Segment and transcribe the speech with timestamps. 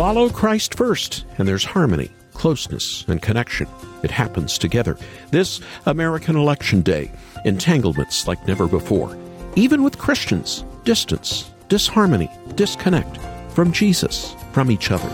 [0.00, 3.66] follow Christ first, and there's harmony, closeness, and connection.
[4.02, 4.96] It happens together.
[5.30, 7.12] This American election day,
[7.44, 9.14] entanglements like never before.
[9.56, 13.18] Even with Christians, distance, disharmony, disconnect
[13.52, 15.06] from Jesus, from each other.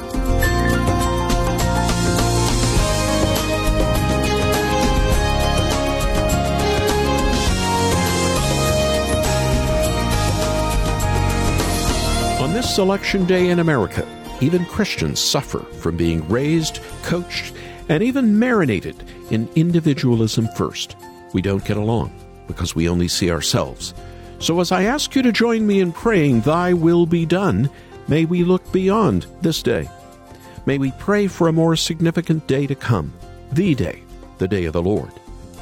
[12.41, 14.07] On this election day in America,
[14.41, 17.55] even Christians suffer from being raised, coached,
[17.89, 18.97] and even marinated
[19.31, 20.97] in individualism first.
[21.33, 22.13] We don't get along
[22.47, 23.95] because we only see ourselves.
[24.39, 27.71] So, as I ask you to join me in praying, Thy will be done,
[28.09, 29.89] may we look beyond this day.
[30.67, 33.13] May we pray for a more significant day to come,
[33.53, 34.03] the day,
[34.39, 35.13] the day of the Lord,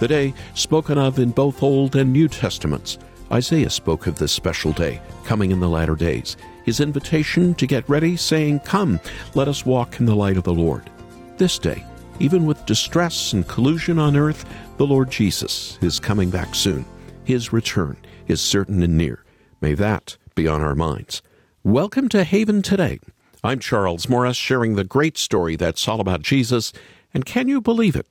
[0.00, 2.98] the day spoken of in both Old and New Testaments.
[3.32, 6.36] Isaiah spoke of this special day coming in the latter days.
[6.64, 9.00] His invitation to get ready, saying, Come,
[9.34, 10.90] let us walk in the light of the Lord.
[11.36, 11.84] This day,
[12.20, 14.44] even with distress and collusion on earth,
[14.76, 16.84] the Lord Jesus is coming back soon.
[17.24, 17.96] His return
[18.28, 19.24] is certain and near.
[19.60, 21.22] May that be on our minds.
[21.62, 23.00] Welcome to Haven Today.
[23.42, 26.72] I'm Charles Morris, sharing the great story that's all about Jesus.
[27.12, 28.06] And can you believe it?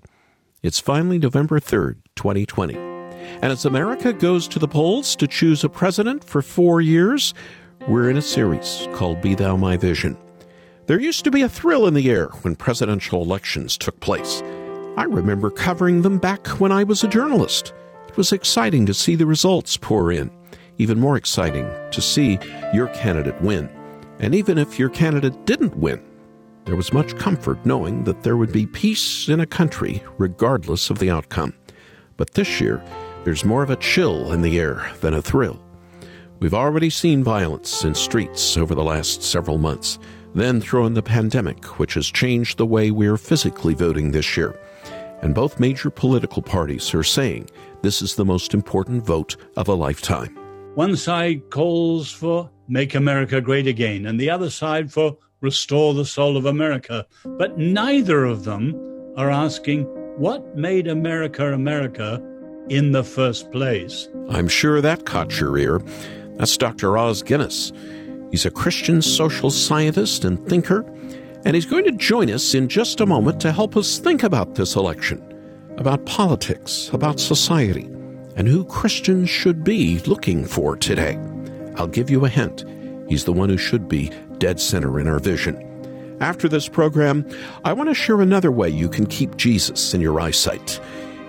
[0.62, 2.93] It's finally November 3rd, 2020.
[3.42, 7.34] And as America goes to the polls to choose a president for four years,
[7.88, 10.18] we're in a series called Be Thou My Vision.
[10.86, 14.42] There used to be a thrill in the air when presidential elections took place.
[14.96, 17.74] I remember covering them back when I was a journalist.
[18.08, 20.30] It was exciting to see the results pour in.
[20.78, 22.38] Even more exciting to see
[22.74, 23.70] your candidate win.
[24.20, 26.04] And even if your candidate didn't win,
[26.66, 31.00] there was much comfort knowing that there would be peace in a country regardless of
[31.00, 31.54] the outcome.
[32.18, 32.84] But this year,
[33.24, 35.60] there's more of a chill in the air than a thrill.
[36.40, 39.98] We've already seen violence in streets over the last several months.
[40.36, 44.60] Then throw in the pandemic, which has changed the way we're physically voting this year.
[45.22, 47.50] And both major political parties are saying
[47.82, 50.36] this is the most important vote of a lifetime.
[50.76, 56.06] One side calls for make America great again, and the other side for restore the
[56.06, 57.06] soul of America.
[57.24, 58.74] But neither of them
[59.16, 59.84] are asking
[60.18, 62.22] what made America America
[62.70, 64.08] in the first place.
[64.30, 65.80] I'm sure that caught your ear.
[66.36, 66.98] That's Dr.
[66.98, 67.72] Os Guinness.
[68.32, 70.82] He's a Christian social scientist and thinker,
[71.46, 74.56] and he's going to join us in just a moment to help us think about
[74.56, 75.22] this election,
[75.78, 77.84] about politics, about society,
[78.36, 81.20] and who Christians should be looking for today.
[81.76, 82.66] I'll give you a hint.
[83.08, 86.18] He's the one who should be dead center in our vision.
[86.20, 87.30] After this program,
[87.64, 90.80] I want to share another way you can keep Jesus in your eyesight.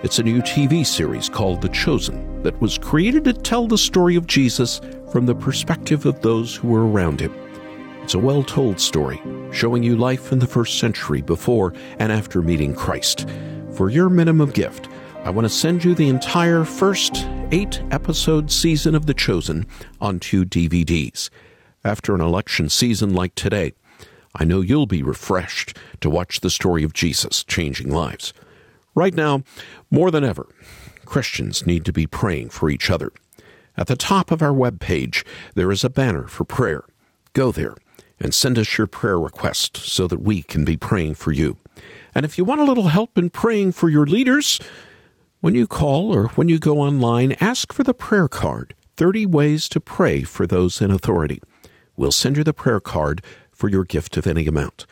[0.05, 4.15] It's a new TV series called The Chosen that was created to tell the story
[4.15, 4.79] of Jesus
[5.11, 7.33] from the perspective of those who were around him.
[8.03, 9.19] It's a well told story,
[9.51, 13.27] showing you life in the first century before and after meeting Christ.
[13.71, 14.89] For your minimum gift,
[15.23, 19.65] I want to send you the entire first eight episode season of The Chosen
[19.99, 21.31] on two DVDs.
[21.83, 23.73] After an election season like today,
[24.35, 28.35] I know you'll be refreshed to watch the story of Jesus changing lives.
[28.95, 29.43] Right now,
[29.91, 30.47] more than ever,
[31.03, 33.11] Christians need to be praying for each other.
[33.77, 36.85] At the top of our webpage, there is a banner for prayer.
[37.33, 37.75] Go there
[38.19, 41.57] and send us your prayer request so that we can be praying for you.
[42.15, 44.61] And if you want a little help in praying for your leaders,
[45.41, 49.67] when you call or when you go online, ask for the prayer card 30 Ways
[49.69, 51.41] to Pray for Those in Authority.
[51.97, 54.85] We'll send you the prayer card for your gift of any amount.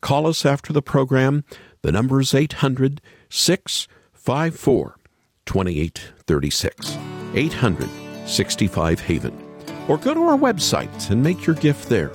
[0.00, 1.44] Call us after the program.
[1.82, 3.00] The number is 800
[3.36, 4.96] 654
[5.44, 6.98] 2836.
[7.34, 7.88] 800
[8.26, 9.42] 65 Haven.
[9.88, 12.08] Or go to our website and make your gift there,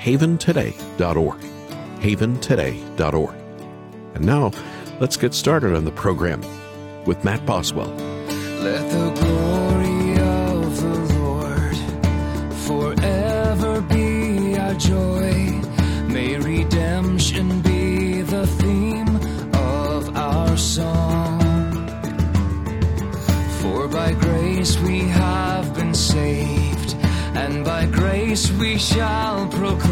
[0.00, 1.38] haventoday.org.
[2.00, 3.34] Haventoday.org.
[4.14, 4.50] And now,
[4.98, 6.40] let's get started on the program
[7.04, 7.92] with Matt Boswell.
[28.62, 29.91] We shall proclaim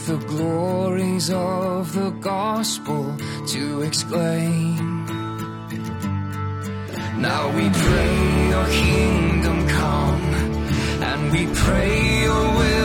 [0.00, 3.16] with the glories of the gospel
[3.46, 5.06] to exclaim.
[7.20, 10.22] Now we pray your kingdom come,
[11.02, 12.79] and we pray your will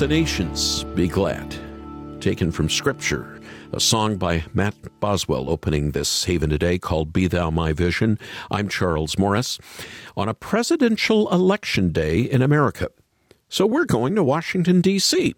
[0.00, 1.54] the Nations Be Glad.
[2.22, 3.38] Taken from Scripture,
[3.74, 8.18] a song by Matt Boswell opening this Haven today called Be Thou My Vision.
[8.50, 9.58] I'm Charles Morris.
[10.16, 12.88] On a presidential election day in America.
[13.50, 15.34] So we're going to Washington, D.C.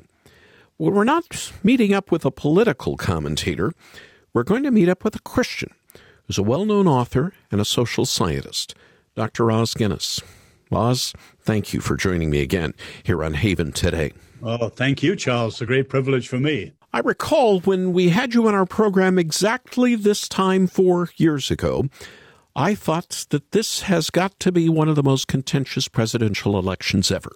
[0.79, 3.73] Well, we're not meeting up with a political commentator.
[4.33, 5.71] We're going to meet up with a Christian
[6.29, 8.77] who's a well known author and a social scientist,
[9.17, 9.51] Dr.
[9.51, 10.21] Os Guinness.
[10.75, 14.13] Os, thank you for joining me again here on Haven today.
[14.43, 15.55] Oh, thank you, Charles.
[15.55, 16.73] It's a great privilege for me.
[16.93, 21.89] I recall when we had you on our program exactly this time four years ago,
[22.55, 27.11] I thought that this has got to be one of the most contentious presidential elections
[27.11, 27.35] ever.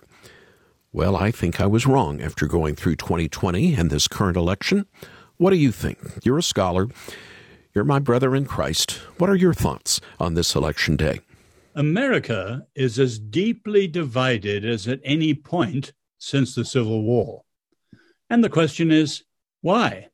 [0.93, 4.87] Well, I think I was wrong after going through 2020 and this current election.
[5.37, 5.99] What do you think?
[6.23, 6.89] You're a scholar.
[7.75, 8.93] You're my brother in Christ.
[9.19, 11.21] What are your thoughts on this election day?
[11.77, 17.43] America is as deeply divided as at any point since the Civil War.
[18.31, 19.25] And the question is,
[19.61, 20.09] why?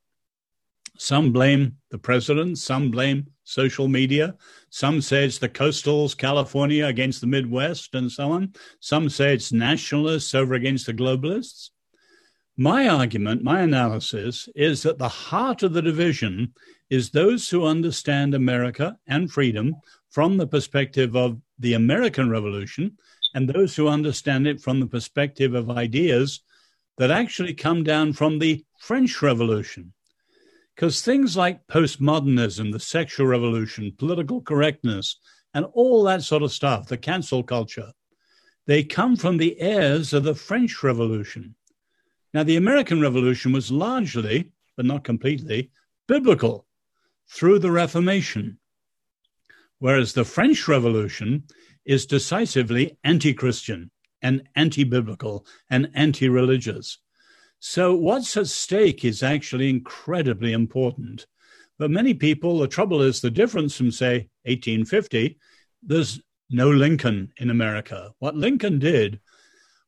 [0.99, 4.35] Some blame the president, some blame social media,
[4.71, 8.55] some say it's the coastals, California against the Midwest, and so on.
[8.81, 11.71] Some say it's nationalists over against the globalists.
[12.57, 16.55] My argument, my analysis is that the heart of the division
[16.91, 19.77] is those who understand America and freedom
[20.13, 22.97] from the perspective of the American Revolution
[23.35, 26.43] and those who understand it from the perspective of ideas
[26.99, 29.93] that actually come down from the French Revolution.
[30.77, 35.19] Because things like postmodernism, the sexual revolution, political correctness,
[35.55, 37.93] and all that sort of stuff, the cancel culture,
[38.67, 41.55] they come from the heirs of the French Revolution.
[42.35, 45.71] Now, the American Revolution was largely, but not completely,
[46.07, 46.67] biblical
[47.29, 48.59] through the Reformation,
[49.83, 51.43] whereas the French Revolution
[51.85, 53.91] is decisively anti Christian
[54.23, 56.99] and anti biblical and anti religious.
[57.59, 61.27] So, what's at stake is actually incredibly important.
[61.81, 65.37] But many people, the trouble is the difference from, say, 1850,
[65.83, 68.13] there's no Lincoln in America.
[68.21, 69.19] What Lincoln did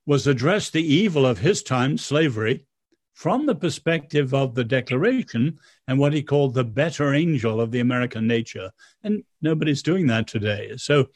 [0.06, 2.66] was address the evil of his time, slavery,
[3.14, 7.80] from the perspective of the Declaration and what he called the better angel of the
[7.80, 8.70] American nature.
[9.02, 10.72] And nobody's doing that today.
[10.76, 11.08] So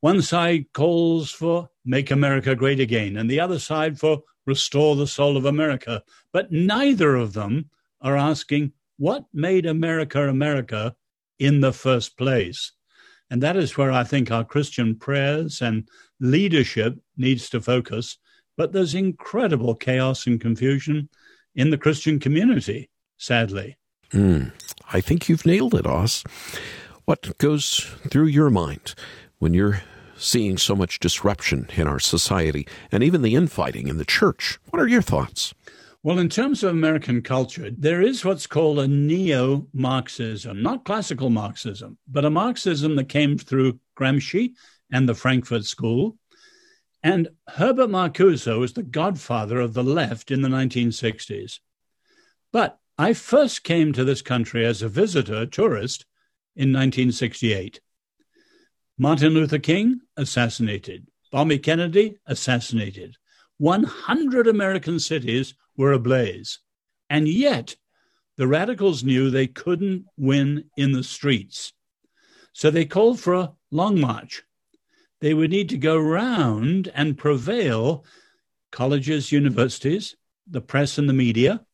[0.00, 5.06] one side calls for make America great again, and the other side for restore the
[5.06, 6.02] soul of America.
[6.32, 10.94] But neither of them are asking what made America America
[11.38, 12.72] in the first place.
[13.30, 15.88] And that is where I think our Christian prayers and
[16.20, 18.18] leadership needs to focus.
[18.56, 21.08] But there's incredible chaos and confusion
[21.56, 23.76] in the Christian community, sadly.
[24.12, 24.52] Mm,
[24.92, 26.22] I think you've nailed it, Os.
[27.06, 27.78] What goes
[28.10, 28.94] through your mind
[29.38, 29.82] when you're
[30.16, 34.58] seeing so much disruption in our society and even the infighting in the church?
[34.70, 35.54] What are your thoughts?
[36.02, 41.30] Well, in terms of American culture, there is what's called a neo Marxism, not classical
[41.30, 44.52] Marxism, but a Marxism that came through Gramsci
[44.92, 46.16] and the Frankfurt School.
[47.02, 51.60] And Herbert Marcuse was the godfather of the left in the 1960s.
[52.52, 56.06] But I first came to this country as a visitor, tourist,
[56.54, 57.80] in 1968.
[58.98, 63.16] Martin Luther King assassinated, Bobby Kennedy assassinated.
[63.58, 66.60] 100 American cities were ablaze.
[67.10, 67.76] And yet,
[68.36, 71.72] the radicals knew they couldn't win in the streets.
[72.52, 74.42] So they called for a long march.
[75.20, 78.04] They would need to go round and prevail
[78.70, 80.14] colleges, universities,
[80.46, 81.64] the press and the media,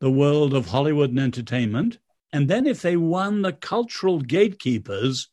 [0.00, 1.98] the world of Hollywood and entertainment.
[2.32, 5.28] And then, if they won the cultural gatekeepers,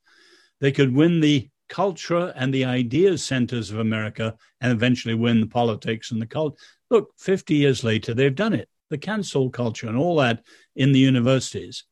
[0.60, 5.48] they could win the culture and the ideas centers of America and eventually win the
[5.48, 6.60] politics and the cult.
[6.90, 8.68] Look, 50 years later, they've done it.
[8.90, 10.44] The cancel culture and all that
[10.76, 11.86] in the universities.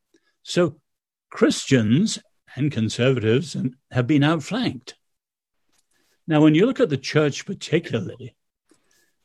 [0.43, 0.79] So
[1.29, 2.19] Christians
[2.55, 3.55] and conservatives
[3.91, 4.95] have been outflanked.
[6.27, 8.35] Now, when you look at the church particularly,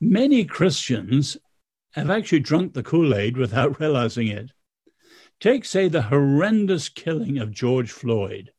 [0.00, 1.36] many Christians
[1.92, 4.52] have actually drunk the Kool Aid without realizing it.
[5.40, 8.52] Take, say, the horrendous killing of George Floyd.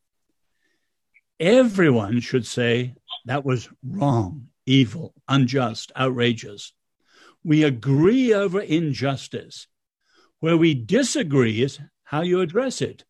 [1.39, 2.95] Everyone should say
[3.25, 6.73] that was wrong, evil, unjust, outrageous.
[7.43, 9.67] We agree over injustice.
[10.39, 13.05] Where we disagree is how you address it.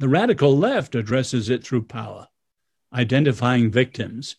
[0.00, 2.28] The radical left addresses it through power,
[2.92, 4.36] identifying victims,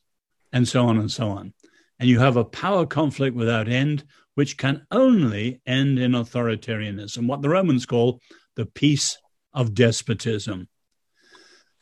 [0.51, 1.53] and so on and so on.
[1.99, 4.03] And you have a power conflict without end,
[4.35, 8.19] which can only end in authoritarianism, what the Romans call
[8.55, 9.17] the peace
[9.53, 10.67] of despotism.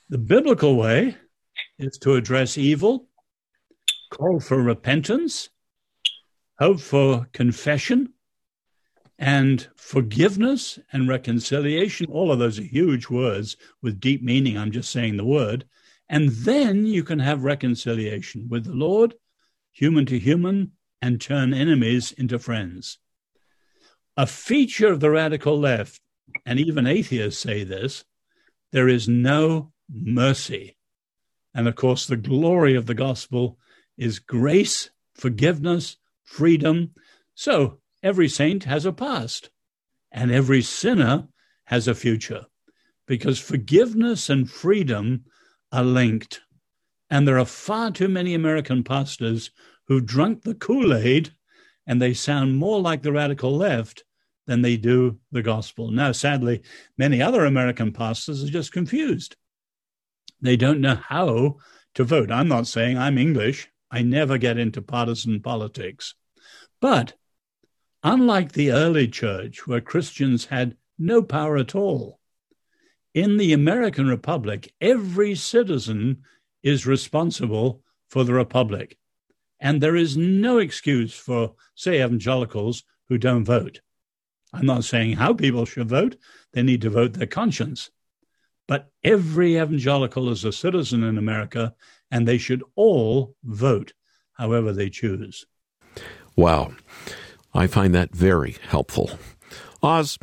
[0.09, 1.15] The biblical way
[1.77, 3.07] is to address evil,
[4.12, 5.50] call for repentance,
[6.59, 8.13] hope for confession
[9.19, 12.07] and forgiveness and reconciliation.
[12.09, 14.57] All of those are huge words with deep meaning.
[14.57, 15.65] I'm just saying the word.
[16.09, 19.15] And then you can have reconciliation with the Lord,
[19.71, 20.71] human to human,
[21.01, 22.97] and turn enemies into friends.
[24.15, 26.01] A feature of the radical left,
[26.45, 28.05] and even atheists say this,
[28.71, 30.77] there is no mercy.
[31.53, 33.57] And of course, the glory of the gospel
[33.97, 36.91] is grace, forgiveness, freedom.
[37.35, 39.49] So every saint has a past,
[40.11, 41.27] and every sinner
[41.65, 42.45] has a future,
[43.07, 45.25] because forgiveness and freedom
[45.77, 46.41] are linked.
[47.10, 49.51] And there are far too many American pastors
[49.88, 51.31] who drunk the Kool Aid
[51.86, 54.03] and they sound more like the radical left
[54.48, 55.91] than they do the gospel.
[55.91, 56.63] Now, sadly,
[56.98, 59.36] many other American pastors are just confused.
[60.41, 61.57] They don't know how
[61.93, 62.31] to vote.
[62.31, 63.69] I'm not saying I'm English.
[63.91, 66.15] I never get into partisan politics.
[66.81, 67.13] But
[68.03, 72.16] unlike the early church, where Christians had no power at all,
[73.17, 76.21] in the American Republic, every citizen
[76.62, 78.95] is responsible for the Republic.
[79.59, 83.81] And there is no excuse for, say, evangelicals who don't vote.
[84.53, 86.15] I'm not saying how people should vote,
[86.53, 87.89] they need to vote their conscience.
[88.67, 91.74] But every evangelical is a citizen in America,
[92.12, 93.93] and they should all vote
[94.33, 95.47] however they choose.
[96.36, 96.75] Wow.
[97.51, 99.17] I find that very helpful.
[99.84, 100.17] Os,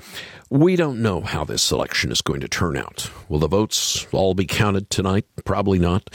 [0.50, 3.10] we don't know how this election is going to turn out.
[3.28, 5.26] Will the votes all be counted tonight?
[5.44, 6.10] Probably not.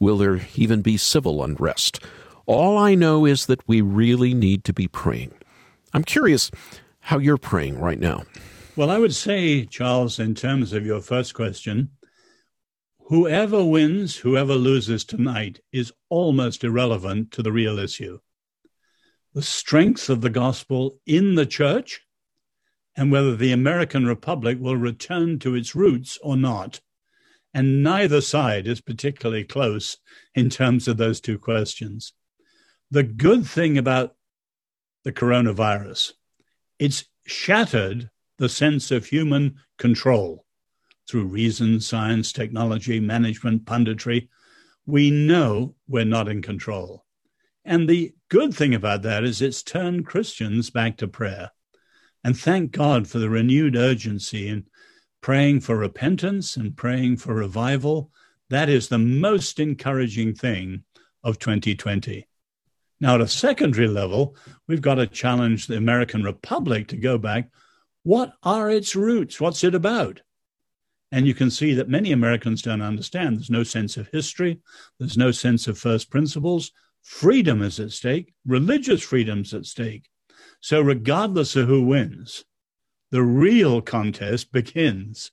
[0.00, 2.02] Will there even be civil unrest?
[2.46, 5.32] All I know is that we really need to be praying.
[5.92, 6.50] I'm curious
[7.00, 8.24] how you're praying right now.
[8.74, 11.90] Well, I would say, Charles, in terms of your first question,
[13.08, 18.20] whoever wins, whoever loses tonight is almost irrelevant to the real issue.
[19.34, 22.00] The strength of the gospel in the church
[22.98, 26.80] and whether the American Republic will return to its roots or not.
[27.54, 29.98] And neither side is particularly close
[30.34, 32.12] in terms of those two questions.
[32.90, 34.16] The good thing about
[35.04, 36.14] the coronavirus,
[36.80, 40.44] it's shattered the sense of human control
[41.08, 44.28] through reason, science, technology, management, punditry.
[44.86, 47.04] We know we're not in control.
[47.64, 51.52] And the good thing about that is it's turned Christians back to prayer.
[52.28, 54.66] And thank God for the renewed urgency in
[55.22, 58.12] praying for repentance and praying for revival.
[58.50, 60.84] That is the most encouraging thing
[61.24, 62.28] of 2020.
[63.00, 67.48] Now, at a secondary level, we've got to challenge the American Republic to go back.
[68.02, 69.40] What are its roots?
[69.40, 70.20] What's it about?
[71.10, 73.38] And you can see that many Americans don't understand.
[73.38, 74.60] There's no sense of history,
[74.98, 76.72] there's no sense of first principles.
[77.00, 80.10] Freedom is at stake, religious freedom's at stake.
[80.60, 82.44] So, regardless of who wins,
[83.10, 85.32] the real contest begins.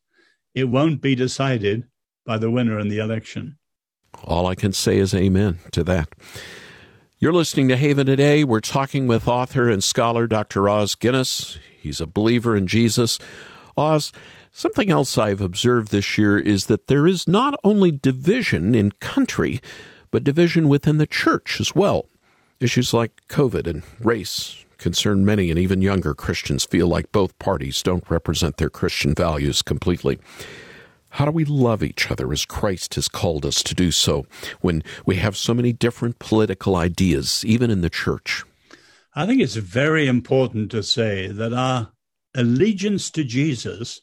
[0.54, 1.84] It won't be decided
[2.26, 3.58] by the winner in the election.
[4.24, 6.10] All I can say is amen to that.
[7.20, 8.44] You're listening to Haven Today.
[8.44, 10.70] We're talking with author and scholar Dr.
[10.70, 11.60] Os Guinness.
[11.82, 13.20] He's a believer in Jesus.
[13.78, 14.14] Os,
[14.52, 19.60] something else I've observed this year is that there is not only division in country,
[20.12, 22.08] but division within the church as well.
[22.62, 27.82] Issues like COVID and race concern many and even younger Christians feel like both parties
[27.82, 30.20] don't represent their Christian values completely.
[31.12, 34.26] How do we love each other as Christ has called us to do so
[34.60, 38.44] when we have so many different political ideas, even in the church?
[39.16, 41.94] I think it's very important to say that our
[42.36, 44.02] allegiance to Jesus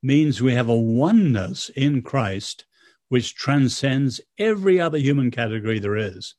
[0.00, 2.64] means we have a oneness in Christ
[3.08, 6.36] which transcends every other human category there is.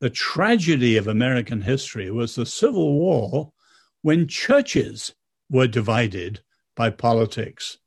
[0.00, 3.52] The tragedy of American history was the Civil War
[4.02, 5.14] when churches
[5.50, 6.40] were divided
[6.76, 7.78] by politics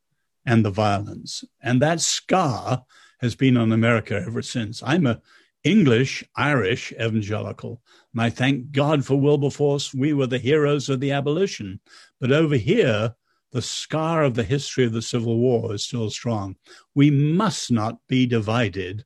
[0.45, 1.43] and the violence.
[1.61, 2.83] And that scar
[3.21, 4.83] has been on America ever since.
[4.83, 5.21] I'm a
[5.63, 7.81] English Irish evangelical,
[8.17, 9.93] I thank God for Wilberforce.
[9.93, 11.79] We were the heroes of the abolition.
[12.19, 13.15] But over here,
[13.51, 16.55] the scar of the history of the Civil War is still strong.
[16.95, 19.05] We must not be divided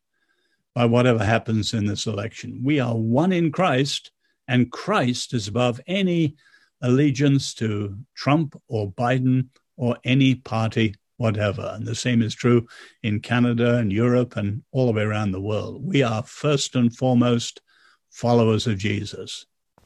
[0.76, 2.60] by whatever happens in this election.
[2.64, 4.12] We are one in Christ,
[4.48, 6.36] and Christ is above any
[6.82, 11.72] allegiance to Trump or Biden or any party whatever.
[11.74, 12.68] And the same is true
[13.02, 15.82] in Canada and Europe and all the way around the world.
[15.84, 17.62] We are first and foremost
[18.10, 19.46] followers of Jesus.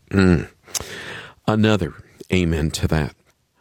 [0.09, 0.49] Mm.
[1.47, 1.93] Another
[2.33, 3.15] amen to that.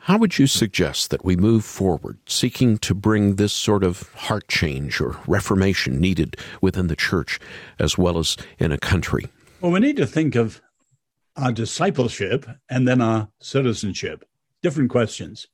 [0.09, 4.49] How would you suggest that we move forward, seeking to bring this sort of heart
[4.49, 7.38] change or reformation needed within the church
[7.79, 9.27] as well as in a country?
[9.61, 10.62] Well, we need to think of
[11.37, 14.25] our discipleship and then our citizenship.
[14.62, 15.47] Different questions.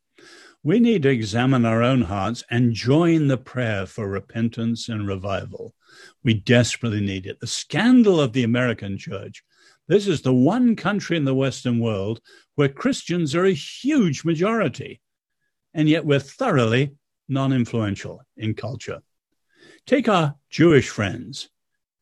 [0.63, 5.75] We need to examine our own hearts and join the prayer for repentance and revival.
[6.23, 7.41] We desperately need it.
[7.41, 9.43] The scandal of the American church.
[9.87, 12.21] This is the one country in the Western world
[12.55, 15.01] where Christians are a huge majority,
[15.75, 16.93] and yet we're thoroughly
[17.29, 19.01] non influential in culture.
[19.87, 21.51] Take our Jewish friends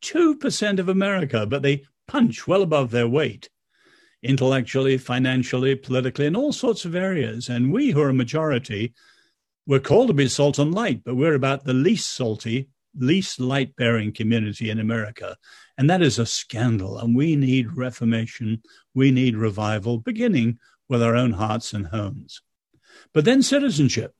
[0.02, 3.48] 2% of America, but they punch well above their weight
[4.22, 7.48] intellectually, financially, politically, in all sorts of areas.
[7.48, 8.94] And we, who are a majority,
[9.66, 13.76] we're called to be salt and light, but we're about the least salty, least light
[13.76, 15.36] bearing community in America.
[15.78, 16.98] And that is a scandal.
[16.98, 18.62] And we need reformation.
[18.94, 22.42] We need revival, beginning with our own hearts and homes.
[23.12, 24.14] But then citizenship.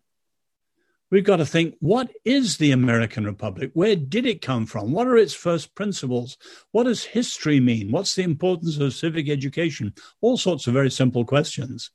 [1.11, 3.71] We've got to think what is the American Republic?
[3.75, 4.93] Where did it come from?
[4.93, 6.39] What are its first principles?
[6.71, 7.91] What does history mean?
[7.91, 9.93] What's the importance of civic education?
[10.23, 11.91] All sorts of very simple questions.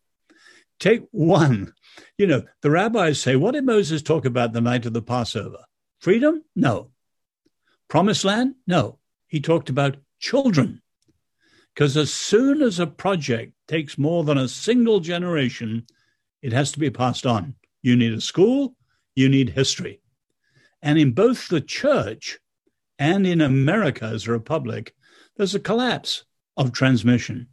[0.79, 1.73] Take one.
[2.19, 5.65] You know, the rabbis say, what did Moses talk about the night of the Passover?
[5.99, 6.43] Freedom?
[6.55, 6.91] No.
[7.87, 8.55] Promised land?
[8.65, 8.99] No.
[9.27, 10.81] He talked about children.
[11.73, 15.85] Because as soon as a project takes more than a single generation,
[16.41, 17.55] it has to be passed on.
[17.81, 18.75] You need a school,
[19.15, 20.01] you need history.
[20.81, 22.39] And in both the church
[22.97, 24.95] and in America as a republic,
[25.35, 26.23] there's a collapse
[26.55, 27.47] of transmission.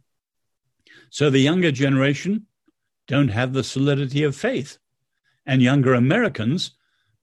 [1.09, 2.47] So the younger generation
[3.07, 4.77] don't have the solidity of faith.
[5.45, 6.71] And younger Americans,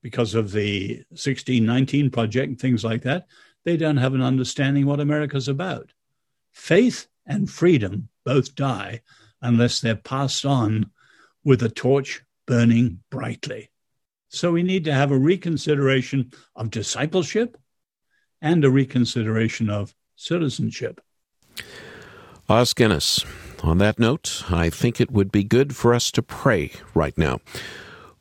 [0.03, 3.27] because of the 1619 project and things like that,
[3.65, 5.93] they don't have an understanding what America's about.
[6.53, 9.01] Faith and freedom both die
[9.41, 10.91] unless they're passed on
[11.45, 13.71] with a torch burning brightly.
[14.29, 17.57] So we need to have a reconsideration of discipleship
[18.41, 21.01] and a reconsideration of citizenship.
[22.49, 23.25] Os Guinness,
[23.63, 27.41] on that note, I think it would be good for us to pray right now.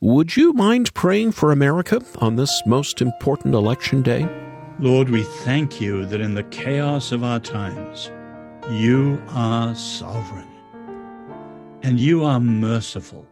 [0.01, 4.27] Would you mind praying for America on this most important election day?
[4.79, 8.11] Lord, we thank you that in the chaos of our times,
[8.71, 10.47] you are sovereign
[11.83, 13.27] and you are merciful.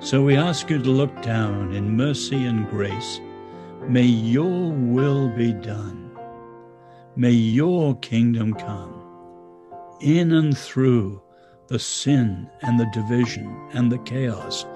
[0.00, 3.20] So we ask you to look down in mercy and grace.
[3.86, 6.10] May your will be done.
[7.14, 9.00] May your kingdom come
[10.00, 11.22] in and through
[11.68, 14.66] the sin and the division and the chaos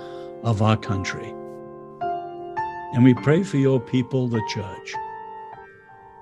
[0.42, 1.34] of our country.
[2.92, 4.94] And we pray for your people, the church.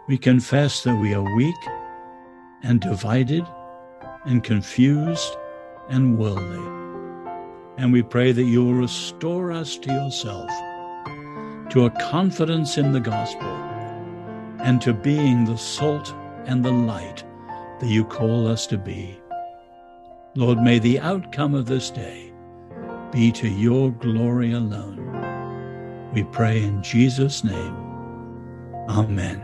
[0.07, 1.69] We confess that we are weak
[2.63, 3.47] and divided
[4.25, 5.37] and confused
[5.89, 6.79] and worldly.
[7.79, 10.51] And we pray that you will restore us to yourself,
[11.71, 13.49] to a confidence in the gospel,
[14.61, 16.13] and to being the salt
[16.47, 17.23] and the light
[17.81, 19.19] that you call us to be.
[20.35, 22.28] Lord, may the outcome of this day
[23.13, 25.05] be to your glory alone.
[26.15, 27.77] We pray in Jesus' name.
[28.89, 29.43] Amen.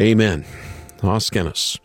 [0.00, 0.44] Amen.
[1.02, 1.78] Os Guinness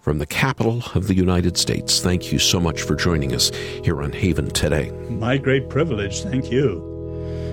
[0.00, 2.00] from the capital of the United States.
[2.00, 3.50] Thank you so much for joining us
[3.82, 4.92] here on Haven today.
[5.10, 6.22] My great privilege.
[6.22, 6.94] Thank you.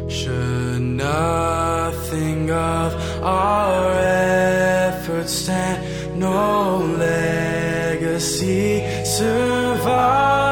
[0.08, 10.43] Should nothing of our efforts stand, no legacy survive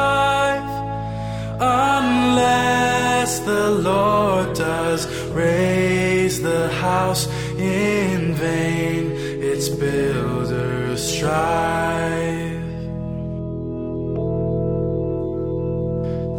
[1.62, 9.12] unless the Lord does raise the house in vain,
[9.52, 12.62] its builders strive.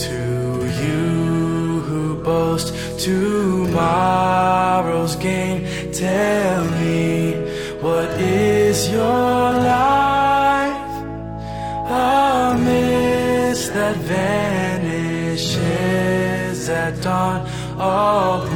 [0.07, 0.21] To
[0.83, 2.67] you who boast
[2.99, 3.85] tomorrow's
[5.15, 5.57] gain,
[5.93, 7.33] tell me
[7.81, 9.43] what is your
[9.75, 10.93] life?
[11.89, 14.52] A mist that vanishes
[16.83, 17.47] at dawn.
[17.79, 18.52] All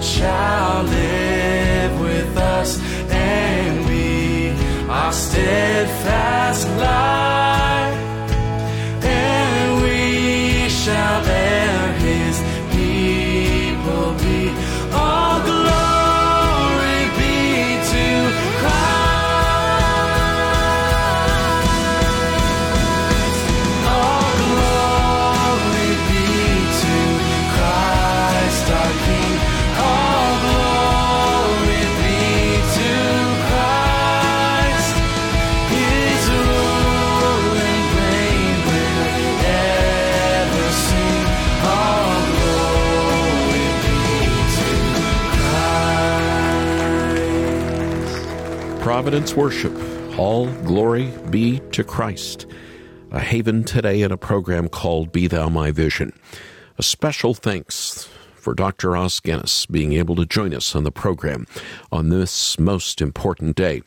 [0.00, 2.95] shall live with us
[49.06, 50.18] Providence Worship.
[50.18, 52.44] All glory be to Christ.
[53.12, 56.12] A haven today in a program called Be Thou My Vision.
[56.76, 58.96] A special thanks for Dr.
[58.96, 61.46] Os Guinness being able to join us on the program
[61.92, 63.80] on this most important day.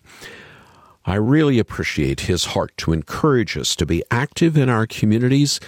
[1.04, 5.60] I really appreciate his heart to encourage us to be active in our communities,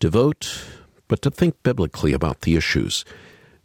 [0.00, 0.66] to vote,
[1.08, 3.06] but to think biblically about the issues,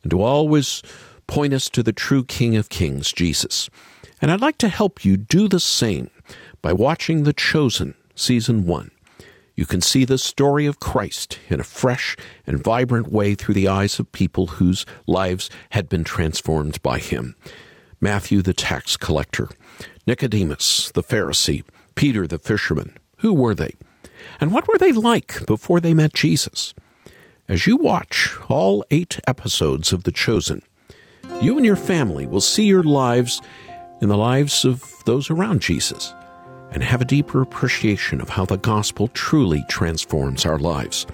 [0.04, 0.82] and to always
[1.28, 3.70] point us to the true King of Kings, Jesus.
[4.24, 6.10] And I'd like to help you do the same
[6.62, 8.90] by watching The Chosen, Season 1.
[9.54, 12.16] You can see the story of Christ in a fresh
[12.48, 17.36] and vibrant way through the eyes of people whose lives had been transformed by him.
[18.00, 19.50] Matthew the tax collector,
[20.08, 22.96] Nicodemus the Pharisee, Peter the fisherman.
[23.18, 23.74] Who were they?
[24.40, 26.74] And what were they like before they met Jesus?
[27.50, 30.62] As you watch all eight episodes of The Chosen,
[31.42, 33.42] you and your family will see your lives
[34.04, 36.14] in the lives of those around Jesus
[36.72, 41.08] and have a deeper appreciation of how the gospel truly transforms our lives.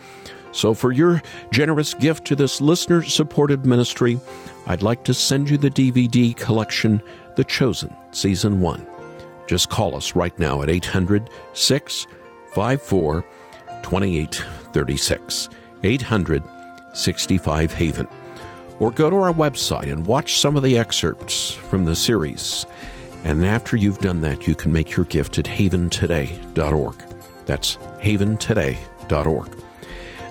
[0.52, 1.22] So, for your
[1.52, 4.20] generous gift to this listener supported ministry,
[4.66, 7.04] I'd like to send you the DVD collection,
[7.36, 8.88] The Chosen, Season 1.
[9.48, 13.26] Just call us right now at 800 654
[13.84, 15.50] 2836.
[15.84, 16.44] 800
[16.94, 18.08] 65 Haven.
[18.80, 22.66] Or go to our website and watch some of the excerpts from the series.
[23.24, 26.96] And after you've done that, you can make your gift at haventoday.org.
[27.46, 29.60] That's haventoday.org.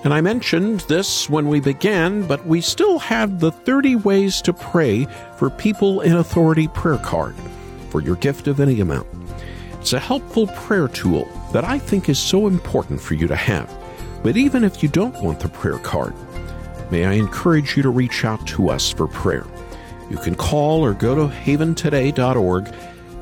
[0.03, 4.53] And I mentioned this when we began, but we still have the 30 ways to
[4.53, 7.35] pray for people in authority prayer card
[7.89, 9.07] for your gift of any amount.
[9.81, 13.69] It's a helpful prayer tool that I think is so important for you to have.
[14.23, 16.13] But even if you don't want the prayer card,
[16.91, 19.45] may I encourage you to reach out to us for prayer.
[20.09, 22.73] You can call or go to haventoday.org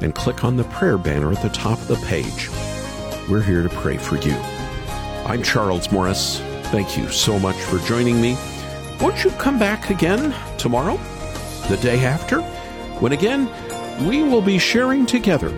[0.02, 2.50] and click on the prayer banner at the top of the page.
[3.30, 4.34] We're here to pray for you.
[5.26, 6.40] I'm Charles Morris.
[6.68, 8.38] Thank you so much for joining me.
[9.02, 10.98] Won't you come back again tomorrow,
[11.68, 12.42] the day after,
[13.02, 13.50] when again
[14.08, 15.50] we will be sharing together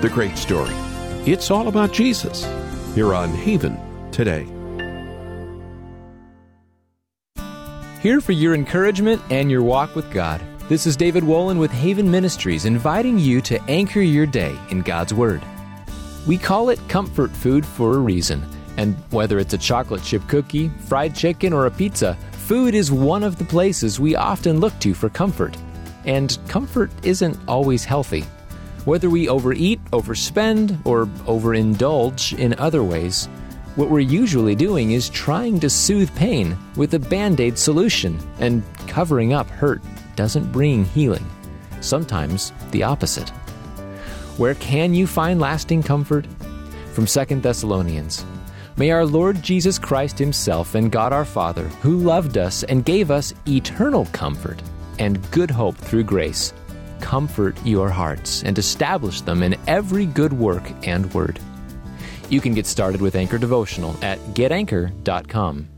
[0.00, 0.72] the great story.
[1.26, 2.46] It's all about Jesus
[2.94, 3.78] here on Haven
[4.10, 4.46] today.
[8.00, 10.40] Here for your encouragement and your walk with God.
[10.68, 15.14] This is David Wolin with Haven Ministries inviting you to anchor your day in God's
[15.14, 15.40] Word.
[16.26, 18.44] We call it comfort food for a reason.
[18.76, 23.22] And whether it's a chocolate chip cookie, fried chicken, or a pizza, food is one
[23.24, 25.56] of the places we often look to for comfort.
[26.04, 28.26] And comfort isn't always healthy.
[28.84, 33.24] Whether we overeat, overspend, or overindulge in other ways,
[33.76, 38.62] what we're usually doing is trying to soothe pain with a band aid solution, and
[38.86, 39.80] covering up hurt
[40.18, 41.24] doesn't bring healing.
[41.80, 43.28] Sometimes the opposite.
[44.36, 46.26] Where can you find lasting comfort?
[46.92, 48.24] From 2 Thessalonians.
[48.76, 53.12] May our Lord Jesus Christ Himself and God our Father, who loved us and gave
[53.12, 54.60] us eternal comfort
[54.98, 56.52] and good hope through grace,
[56.98, 61.38] comfort your hearts and establish them in every good work and word.
[62.28, 65.77] You can get started with Anchor Devotional at getanchor.com.